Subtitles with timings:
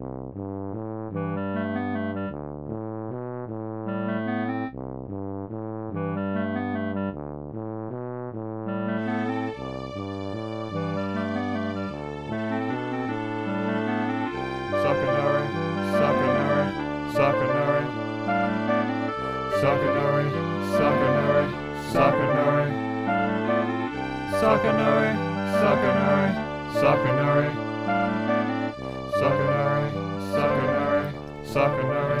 [0.00, 0.57] Mm-hmm.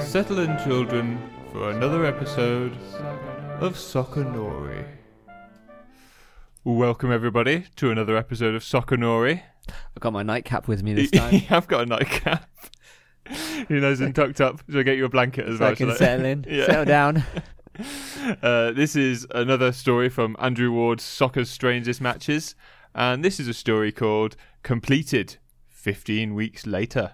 [0.08, 1.18] Settle in, children,
[1.52, 2.72] for another episode
[3.60, 4.84] of Soccernory.
[6.64, 9.42] Welcome, everybody, to another episode of Soccernory.
[9.68, 11.42] I've got my nightcap with me this time.
[11.50, 12.48] I've got a nightcap.
[13.68, 14.60] Your nose and tucked up.
[14.70, 15.72] Should I get you a blanket as so well?
[15.72, 16.66] I can settle in, Yeah.
[16.66, 17.24] settle down.
[18.42, 22.54] Uh, this is another story from Andrew Ward's Soccer's Strangest Matches,
[22.94, 27.12] and this is a story called Completed 15 Weeks Later.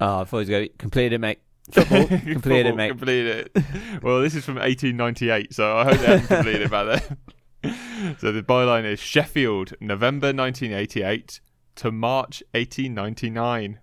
[0.00, 1.38] Oh, I thought he was going to complete it, mate.
[1.72, 2.88] Football, completed Football, it, mate.
[2.90, 3.64] Completed it.
[4.02, 8.16] well, this is from 1898, so I hope they haven't completed it by then.
[8.18, 11.40] so the byline is Sheffield, November 1988
[11.76, 13.78] to March 1899.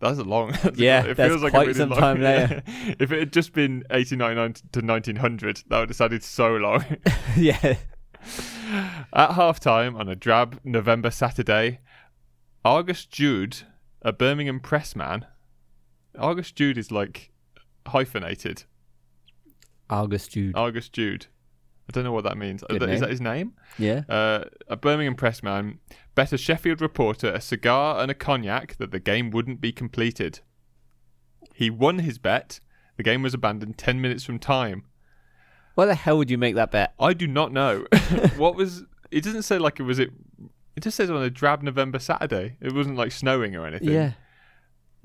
[0.00, 0.50] That's a long.
[0.62, 2.62] that's a- Yeah, it that's feels like quite a really some long, time later.
[2.98, 6.84] if it had just been 1899 to 1900, that would have sounded so long.
[7.36, 7.76] yeah.
[9.12, 11.80] At half time on a drab November Saturday,
[12.64, 13.58] Argus Jude,
[14.02, 15.26] a Birmingham pressman,
[16.18, 17.32] Argus Jude is like
[17.86, 18.64] hyphenated.
[19.90, 20.56] August Jude.
[20.56, 21.26] Argus Jude.
[21.88, 22.64] I don't know what that means.
[22.70, 23.52] Is that his name?
[23.78, 24.02] Yeah.
[24.08, 25.78] Uh, a Birmingham pressman
[26.14, 30.40] bet a Sheffield reporter a cigar and a cognac that the game wouldn't be completed.
[31.54, 32.60] He won his bet.
[32.96, 34.84] The game was abandoned 10 minutes from time.
[35.74, 36.94] Why the hell would you make that bet?
[36.98, 37.86] I do not know.
[38.36, 38.84] what was.
[39.10, 40.10] It doesn't say like it was it.
[40.76, 42.56] It just says on a drab November Saturday.
[42.60, 43.90] It wasn't like snowing or anything.
[43.90, 44.12] Yeah.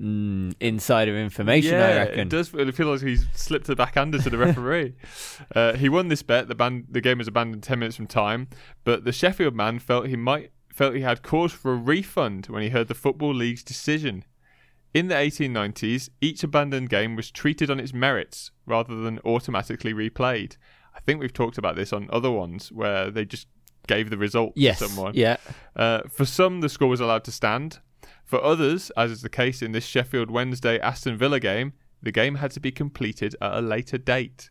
[0.00, 2.20] Mm, insider information, yeah, I reckon.
[2.20, 2.54] it does.
[2.54, 4.94] It feels like he's slipped a backhander to the referee.
[5.54, 6.48] uh, he won this bet.
[6.48, 8.48] The ban- the game was abandoned ten minutes from time,
[8.84, 12.62] but the Sheffield man felt he might felt he had cause for a refund when
[12.62, 14.24] he heard the football league's decision.
[14.94, 20.56] In the 1890s, each abandoned game was treated on its merits rather than automatically replayed.
[20.96, 23.46] I think we've talked about this on other ones where they just
[23.86, 24.78] gave the result Yes.
[24.80, 25.12] to someone.
[25.14, 25.36] Yeah.
[25.76, 27.78] Uh, for some, the score was allowed to stand.
[28.30, 32.36] For others, as is the case in this Sheffield Wednesday Aston Villa game, the game
[32.36, 34.50] had to be completed at a later date.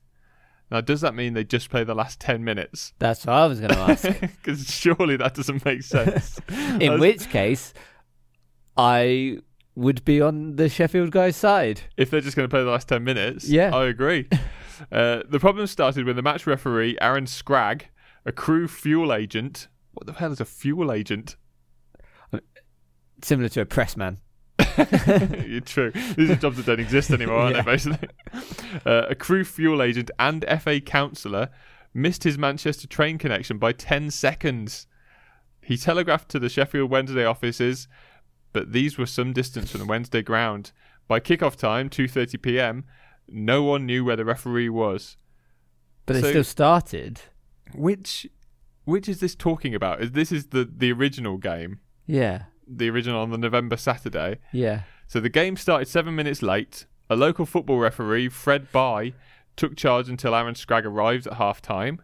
[0.70, 2.92] Now, does that mean they just play the last 10 minutes?
[3.00, 4.04] That's what I was going to ask.
[4.44, 6.42] Because surely that doesn't make sense.
[6.50, 7.74] In That's- which case,
[8.76, 9.38] I
[9.76, 11.80] would be on the Sheffield guy's side.
[11.96, 13.74] if they're just going to play the last 10 minutes, Yeah.
[13.74, 14.28] I agree.
[14.92, 17.86] uh, the problem started when the match referee, Aaron Scragg,
[18.26, 19.70] a Crewe fuel agent.
[19.94, 21.38] What the hell is a fuel agent?
[23.22, 24.18] Similar to a pressman.
[25.48, 25.92] You're true.
[26.16, 27.62] These are jobs that don't exist anymore, aren't Yeah.
[27.64, 28.10] they, basically?
[28.86, 31.50] Uh, a Crewe fuel agent and FA counsellor
[31.94, 34.88] missed his Manchester train connection by 10 seconds.
[35.62, 37.88] He telegraphed to the Sheffield Wednesday offices,
[38.54, 40.72] but these were some distance from the Wednesday ground.
[41.08, 42.86] By kick-off time, 2:30 p.m.,
[43.28, 45.18] no one knew where the referee was.
[46.06, 47.22] But they So- still started.
[47.74, 48.28] Which
[48.86, 50.02] which is this talking about?
[50.02, 52.44] Is this is the the original game, Yeah.
[52.78, 54.40] The original on the November Saturday?
[54.52, 54.82] Yeah.
[55.08, 56.86] So the game started seven minutes late.
[57.10, 59.14] A local football referee, Fred Bye,
[59.56, 62.02] took charge until Aaron Scragg arrived at half time.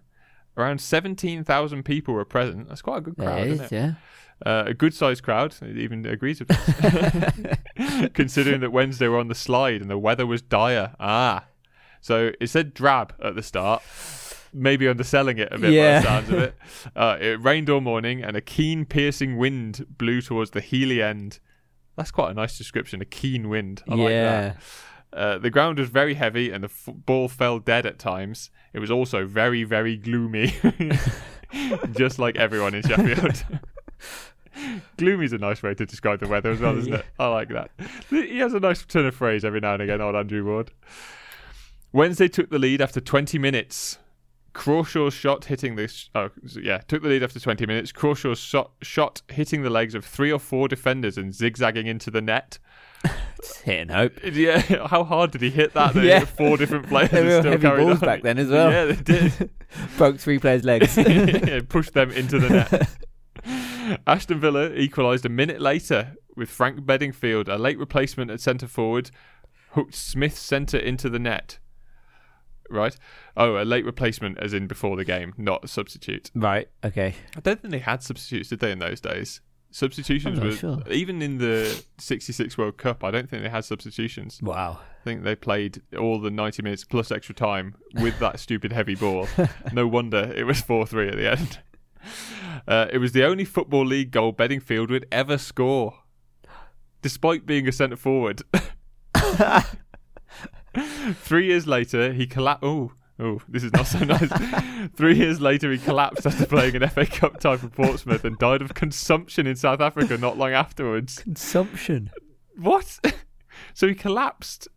[0.57, 2.69] Around 17,000 people were present.
[2.69, 3.71] That's quite a good crowd, it isn't it?
[3.71, 3.93] yeah.
[4.45, 5.55] Uh, a good sized crowd.
[5.61, 6.49] It even agrees with.
[8.13, 10.93] Considering that Wednesday were on the slide and the weather was dire.
[10.99, 11.45] Ah.
[12.01, 13.81] So it said drab at the start.
[14.57, 16.55] Maybe underselling it a bit by the sounds of it.
[16.95, 21.39] Uh, it rained all morning and a keen, piercing wind blew towards the Healy end.
[21.97, 23.01] That's quite a nice description.
[23.01, 23.83] A keen wind.
[23.89, 24.55] I like that.
[25.13, 25.19] yeah.
[25.19, 28.49] Uh, the ground was very heavy and the f- ball fell dead at times.
[28.73, 30.53] It was also very, very gloomy,
[31.91, 33.43] just like everyone in Sheffield.
[34.97, 36.99] gloomy is a nice way to describe the weather as well, isn't Yeah.
[36.99, 37.05] it?
[37.19, 37.71] I like that.
[38.09, 40.71] He has a nice turn of phrase every now and again, old Andrew Ward.
[41.91, 43.97] Wednesday took the lead after 20 minutes.
[44.55, 46.09] Crawshaw's shot hitting this.
[46.15, 46.29] oh
[46.59, 47.91] yeah took the lead after 20 minutes.
[47.91, 52.21] Crawshaw's shot shot hitting the legs of three or four defenders and zigzagging into the
[52.21, 52.57] net.
[53.37, 54.13] It's hitting hope.
[54.23, 55.93] Yeah, how hard did he hit that?
[55.93, 56.25] That Yeah.
[56.25, 58.07] four different players They were still heavy carried balls on.
[58.07, 58.71] back then as well.
[58.71, 59.49] Yeah, they did.
[59.97, 60.97] Broke three players' legs.
[60.97, 63.99] yeah, pushed them into the net.
[64.07, 69.11] Ashton Villa equalised a minute later with Frank Bedingfield, a late replacement at centre forward,
[69.71, 71.59] hooked Smith's centre into the net.
[72.69, 72.95] Right?
[73.37, 76.31] Oh, a late replacement, as in before the game, not a substitute.
[76.35, 76.67] right.
[76.83, 77.15] Okay.
[77.35, 79.41] I don't think they had substitutes, did they, in those days?
[79.71, 80.83] Substitutions I'm were sure.
[80.89, 83.03] even in the '66 World Cup.
[83.03, 84.39] I don't think they had substitutions.
[84.41, 84.79] Wow.
[84.81, 88.95] I think they played all the 90 minutes plus extra time with that stupid heavy
[88.95, 89.27] ball.
[89.73, 91.59] No wonder it was 4 3 at the end.
[92.67, 95.99] Uh, it was the only Football League goal Bedingfield would ever score,
[97.01, 98.43] despite being a centre forward.
[101.21, 102.63] Three years later, he collapsed.
[102.63, 104.31] Oh, oh, this is not so nice.
[104.95, 108.61] Three years later, he collapsed after playing an FA Cup tie for Portsmouth and died
[108.61, 111.19] of consumption in South Africa not long afterwards.
[111.19, 112.11] Consumption.
[112.57, 112.99] What?
[113.73, 114.67] so he collapsed,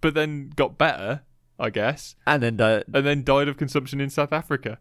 [0.00, 1.22] but then got better,
[1.58, 4.78] I guess, And then uh, and then died of consumption in South Africa.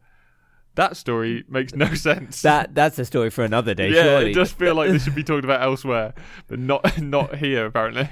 [0.75, 2.41] That story makes no sense.
[2.41, 4.31] that that's a story for another day, yeah, surely.
[4.31, 6.13] it does feel like this should be talked about elsewhere,
[6.47, 8.09] but not not here apparently.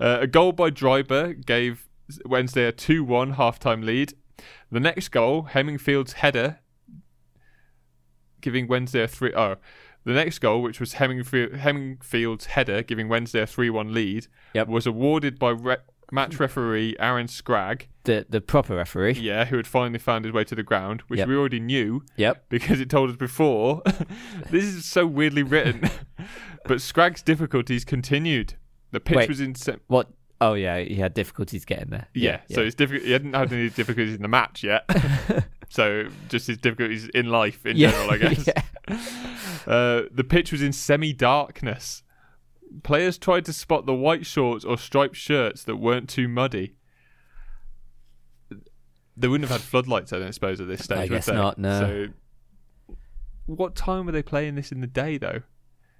[0.00, 1.88] Uh, a goal by Dryburgh gave
[2.26, 4.14] Wednesday a two-one half-time lead.
[4.70, 6.58] The next goal, Hemmingfield's header,
[8.40, 9.32] giving Wednesday a three.
[9.34, 9.56] Oh,
[10.04, 14.68] the next goal, which was Hemmingfield, Hemmingfield's header, giving Wednesday a three-one lead, Yep.
[14.68, 15.76] was awarded by re-
[16.10, 17.88] match referee Aaron Scragg.
[18.04, 19.12] the the proper referee.
[19.12, 21.28] Yeah, who had finally found his way to the ground, which Yep.
[21.28, 22.46] we already knew Yep.
[22.48, 23.80] because it told us before.
[24.50, 25.88] this is so weirdly written.
[26.64, 28.54] but Scragg's difficulties continued.
[28.92, 29.28] The pitch Wait.
[29.28, 29.54] was in.
[29.54, 30.08] Se- What?
[30.40, 32.08] Oh yeah, he had difficulties getting there.
[32.14, 33.04] yeah, so it's difficult.
[33.06, 34.84] He hadn't had any difficulties in the match yet.
[35.68, 37.92] so just his difficulties in life in yeah.
[37.92, 38.46] general, I guess.
[38.48, 38.62] yeah.
[39.72, 42.02] Uh, the pitch was in semi-darkness.
[42.82, 46.74] Players tried to spot the white shorts or striped shirts that weren't too muddy.
[49.16, 50.98] They wouldn't have had floodlights, I don't suppose, at this stage.
[50.98, 51.34] I would guess they?
[51.34, 51.80] not, no.
[51.80, 52.94] So,
[53.46, 55.42] what time were they playing this in the day, though?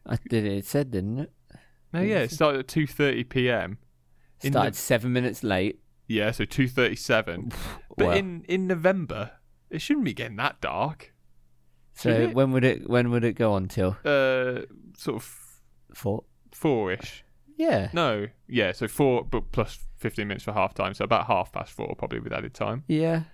[0.06, 1.32] I did it said, didn't it?
[1.92, 3.78] No, yeah, it started at two thirty p.m.
[4.42, 5.78] In Started the- seven minutes late.
[6.08, 7.52] Yeah, so two thirty-seven.
[7.96, 8.16] But Well.
[8.16, 9.32] in in November,
[9.70, 11.12] it shouldn't be getting that dark.
[11.94, 12.34] So it?
[12.34, 13.96] when would it when would it go on till?
[14.04, 14.62] Uh,
[14.96, 15.38] sort of
[15.94, 16.24] Four.
[16.52, 17.24] four-ish.
[17.56, 17.90] Yeah.
[17.92, 21.70] No, yeah, so four, but plus fifteen minutes for half time, so about half past
[21.72, 22.84] four, probably with added time.
[22.88, 23.24] Yeah.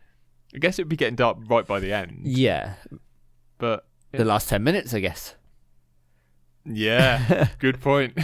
[0.54, 2.74] I guess it'd be getting dark right by the end, Yeah.
[3.58, 5.34] but The last ten minutes, I guess.
[6.68, 8.18] Yeah, good point.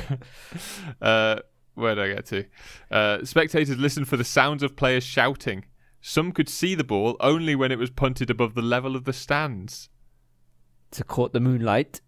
[1.01, 1.37] uh,
[1.75, 2.45] where did I get to?
[2.91, 5.65] Uh, spectators listened for the sounds of players shouting.
[6.01, 9.13] Some could see the ball only when it was punted above the level of the
[9.13, 9.89] stands.
[10.93, 12.01] To court the moonlight.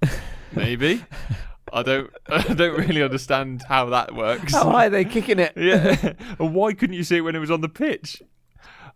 [0.52, 1.04] Maybe.
[1.72, 2.10] I don't.
[2.28, 4.52] I don't really understand how that works.
[4.52, 5.52] How high are they kicking it?
[5.56, 6.14] Yeah.
[6.38, 8.22] and why couldn't you see it when it was on the pitch?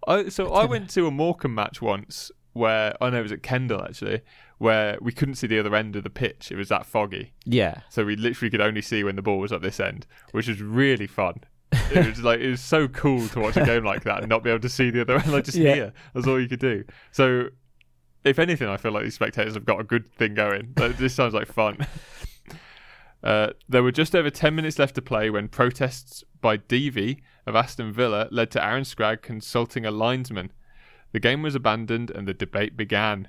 [0.06, 3.42] I, so I went to a Morecambe match once where I know it was at
[3.42, 4.22] Kendal actually,
[4.58, 6.50] where we couldn't see the other end of the pitch.
[6.50, 7.80] It was that foggy, Yeah.
[7.90, 10.60] so we literally could only see when the ball was at this end, which was
[10.62, 11.40] really fun.
[11.92, 14.42] It was like it was so cool to watch a game like that and not
[14.42, 15.74] be able to see the other end, like just Yeah.
[15.74, 15.92] here.
[16.14, 16.84] That's all you could do.
[17.12, 17.48] So,
[18.24, 20.72] if anything, I feel like these spectators have got a good thing going.
[20.76, 21.78] This sounds like fun.
[23.22, 27.56] Uh, there were just over 10 minutes left to play when protests by Devey of
[27.56, 30.52] Aston Villa led to Aaron Scragg consulting a linesman.
[31.12, 33.28] The game was abandoned and the debate began.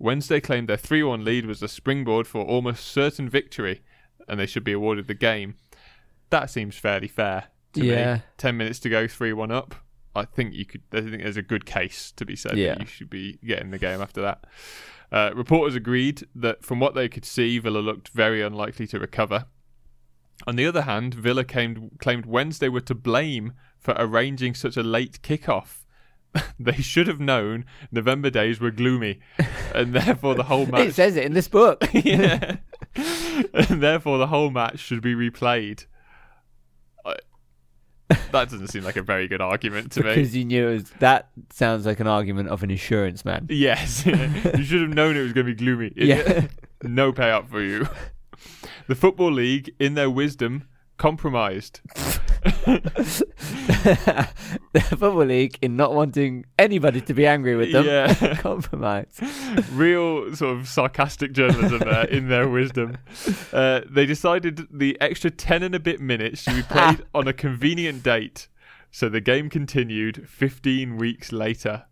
[0.00, 3.82] Wednesday claimed their 3 1 lead was a springboard for almost certain victory
[4.26, 5.56] and they should be awarded the game.
[6.30, 7.44] That seems fairly fair
[7.74, 8.14] to Yeah.
[8.16, 8.22] me.
[8.38, 9.74] 10 minutes to go, 3 1 up.
[10.16, 10.82] I think you could.
[10.92, 12.70] I think there's a good case to be said Yeah.
[12.74, 14.44] that you should be getting the game after that.
[15.12, 19.46] Uh, reporters agreed that from what they could see, Villa looked very unlikely to recover.
[20.46, 24.82] On the other hand, Villa claimed, claimed Wednesday were to blame for arranging such a
[24.82, 25.79] late kickoff.
[26.58, 29.20] they should have known November days were gloomy,
[29.74, 30.88] and therefore the whole match.
[30.88, 31.88] It says it in this book.
[31.92, 32.56] yeah,
[32.94, 35.86] and therefore the whole match should be replayed.
[37.04, 37.16] I,
[38.08, 40.14] that doesn't seem like a very good argument to me.
[40.14, 43.46] because you knew it was, that sounds like an argument of an insurance man.
[43.48, 45.92] Yes, you should have known it was going to be gloomy.
[45.96, 46.46] Yeah.
[46.82, 47.88] no payout for you.
[48.86, 50.64] The Football League, in their wisdom,
[50.96, 51.80] compromised.
[54.72, 58.34] The football league, in not wanting anybody to be angry with them, Yeah.
[58.38, 59.18] compromise.
[59.72, 62.98] Real sort of sarcastic journalism there, in their wisdom.
[63.52, 67.32] Uh, they decided the extra 10 and a bit minutes should be played on a
[67.32, 68.48] convenient date.
[68.90, 71.84] So the game continued 15 weeks later.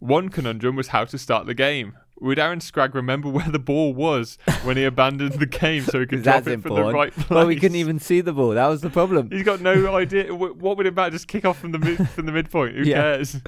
[0.00, 1.96] One conundrum was how to start the game.
[2.20, 6.06] Would Aaron Scragg remember where the ball was when he abandoned the game so he
[6.06, 6.86] could drop it from important.
[6.88, 7.30] the right place?
[7.30, 8.50] Well, we couldn't even see the ball.
[8.50, 9.30] That was the problem.
[9.30, 10.34] He's got no idea.
[10.34, 11.10] What would it matter?
[11.12, 12.76] Just kick off from the mid- from the midpoint.
[12.76, 12.96] Who Yeah.
[13.02, 13.40] cares?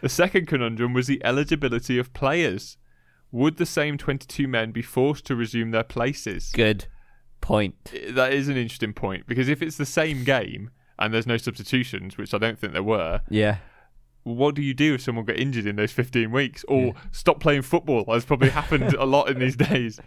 [0.00, 2.78] The second conundrum was the eligibility of players.
[3.32, 6.50] Would the same 22 men be forced to resume their places?
[6.52, 6.86] Good
[7.40, 7.92] point.
[8.08, 12.16] That is an interesting point because if it's the same game and there's no substitutions,
[12.16, 13.58] which I don't think there were, Yeah.
[14.24, 16.64] What do you do if someone got injured in those 15 weeks?
[16.68, 16.92] Or Yeah.
[17.12, 18.04] stop playing football.
[18.12, 19.98] As probably happened a lot in these days.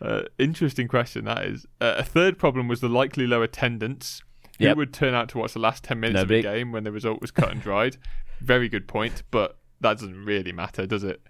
[0.00, 1.66] Uh, interesting question that is.
[1.80, 4.22] Uh, a third problem was the likely low attendance.
[4.60, 6.40] Who would turn out to watch the last 10 minutes Nobody.
[6.40, 7.96] of a game when the result was cut and dried?
[8.40, 11.20] Very good point but that doesn't really matter does it?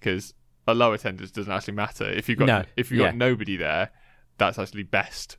[0.00, 0.32] Because
[0.66, 2.04] a low attendance doesn't actually matter.
[2.08, 2.64] If you've got No.
[2.76, 3.06] if you've Yeah.
[3.08, 3.90] got nobody there
[4.38, 5.36] that's actually best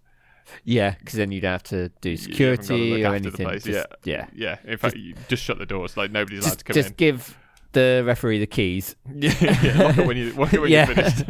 [0.63, 3.59] Yeah, because then you'd have to do You security or after the anything.
[3.73, 4.27] Just- yeah.
[4.33, 6.87] yeah in fact you just shut the doors like nobody's allowed Just, to come just
[6.87, 7.37] in Just give
[7.71, 8.95] the referee the keys.
[9.13, 10.87] Yeah, yeah, lock it when you lock it when Yeah.
[10.87, 11.25] you're finished.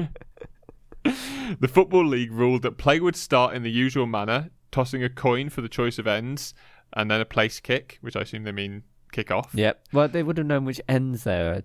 [1.60, 5.50] the football league ruled that play would start in the usual manner, tossing a coin
[5.50, 6.54] for the choice of ends,
[6.94, 9.50] and then a place kick, which I assume they mean kick off.
[9.54, 9.88] Yep.
[9.94, 11.62] Well, they would have known which ends there are.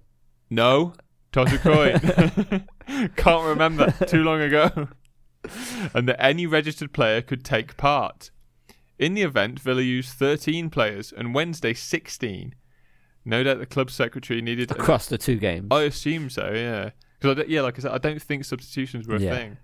[0.51, 0.95] No,
[1.33, 3.09] toss a coin.
[3.17, 3.91] Can't remember.
[4.07, 4.89] Too long ago.
[5.95, 8.31] and that any registered player could take part.
[8.99, 12.55] In the event, Villa used 13 players and Wednesday 16.
[13.25, 15.69] No doubt the club secretary needed across the two games.
[15.71, 16.91] I assume so, yeah.
[17.19, 19.35] Because yeah, like I said, I don't think substitutions were a Yeah.
[19.35, 19.57] thing.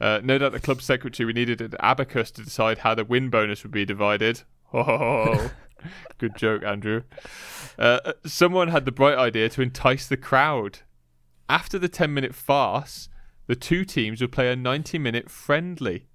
[0.00, 3.30] Uh, no doubt the club secretary we needed an abacus to decide how the win
[3.30, 4.42] bonus would be divided.
[4.72, 5.50] Oh,
[6.18, 7.02] good joke, Andrew.
[7.78, 10.80] Uh, someone had the bright idea to entice the crowd.
[11.48, 13.08] After the ten-minute farce,
[13.46, 16.06] the two teams would play a ninety-minute friendly,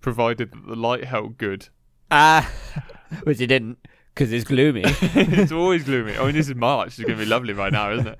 [0.00, 1.68] provided that the light held good.
[2.10, 2.50] Ah,
[3.24, 3.78] which it didn't
[4.14, 4.82] because it's gloomy.
[4.84, 6.16] it's always gloomy.
[6.16, 6.88] I mean, this is March.
[6.88, 8.18] It's going to be lovely right now, isn't it?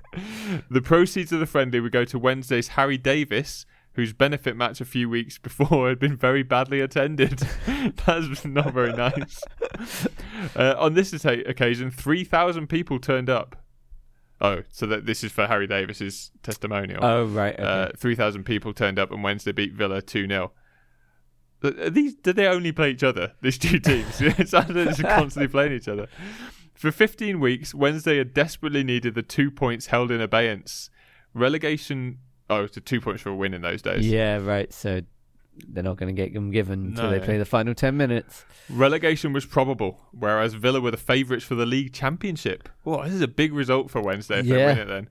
[0.69, 4.85] The proceeds of the friendly would go to Wednesday's Harry Davis, whose benefit match a
[4.85, 7.43] few weeks before had been very badly attended.
[8.05, 9.39] That's not very nice.
[10.55, 13.62] Uh, on this occasion, 3,000 people turned up.
[14.43, 16.99] Oh, so that this is for Harry Davis's testimonial.
[17.03, 17.53] oh right.
[17.53, 17.63] Okay.
[17.63, 20.51] Uh, 3,000 people turned up, and Wednesday beat Villa 2 0.
[21.61, 23.31] These did they only play each other?
[23.41, 24.19] These two teams.
[24.21, 26.07] it sounds like they're constantly playing each other.
[26.73, 30.89] For 15 weeks, Wednesday had desperately needed the two points held in abeyance.
[31.33, 32.17] Relegation.
[32.49, 34.05] Oh, it's a two points for a win in those days.
[34.05, 34.37] yeah.
[34.37, 34.73] Right.
[34.73, 35.01] So
[35.67, 38.45] they're not going to get them given until they play the final ten minutes.
[38.69, 42.69] Relegation was probable, whereas Villa were the favourites for the league championship.
[42.85, 45.09] Well, this is a big result for Wednesday if they win it then.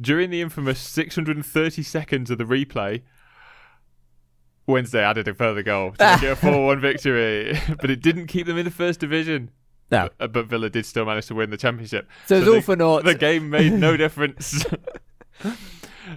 [0.00, 3.02] During the infamous 630 seconds of the replay,
[4.66, 8.46] Wednesday added a further goal to get a 4 1 victory, but it didn't keep
[8.46, 9.50] them in the first division.
[9.90, 10.10] No.
[10.20, 12.08] Uh, But Villa did still manage to win the championship.
[12.26, 13.04] So it's the, all for naught.
[13.04, 14.64] The game made no difference.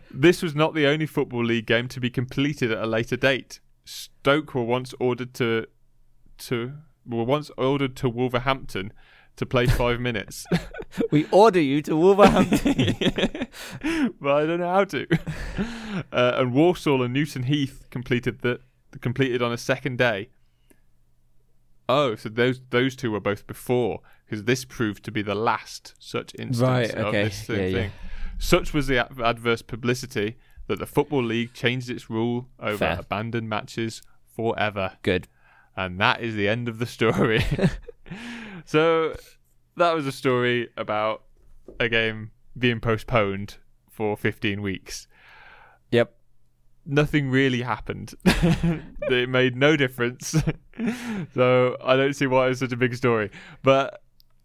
[0.10, 3.60] This was not the only Football League game to be completed at a later date.
[3.86, 5.66] Stoke were once ordered to
[6.40, 6.74] to
[7.06, 8.94] were once ordered to Wolverhampton
[9.38, 10.46] to play five minutes.
[11.12, 12.96] we order you to Wolverhampton.
[14.20, 15.08] but I don't know how to.
[16.12, 18.60] Uh, and Walsall and Newton Heath completed the
[19.00, 20.30] completed on a second day.
[21.90, 25.94] Oh, so those those two were both before because this proved to be the last
[26.00, 27.90] such instance Right, of this same Yeah, yeah.
[28.42, 32.98] Such was the ad- adverse publicity that the football league changed its rule over Fair.
[33.00, 34.02] abandoned matches
[34.36, 35.28] forever, Good.
[35.78, 37.46] and that is the end of the story.
[38.66, 39.16] so
[39.78, 41.22] that was a story about
[41.80, 43.58] a game being postponed
[43.88, 45.08] for 15 weeks.
[45.92, 46.12] Yep.
[46.84, 48.16] Nothing really happened.
[48.26, 50.36] it made no difference.
[51.36, 53.30] so I don't see why it's such a big story.
[53.62, 54.02] But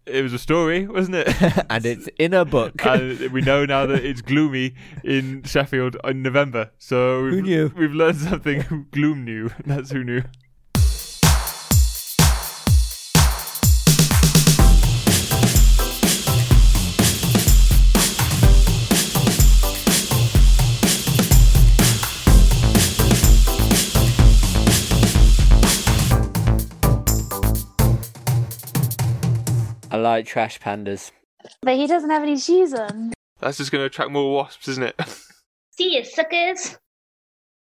[0.06, 1.66] it was a story, wasn't it?
[1.70, 2.84] and it's in a book.
[2.86, 6.70] and we know now that it's gloomy in Sheffield in November.
[6.78, 7.72] So we've, Who knew?
[7.76, 8.86] We've learned something.
[8.92, 9.50] Gloom knew.
[9.64, 10.22] That's who knew.
[30.16, 31.12] Like trash pandas.
[31.62, 33.12] But he doesn't have any shoes on.
[33.38, 35.00] That's just going to attract more wasps, isn't it?
[35.72, 36.78] See you, suckers.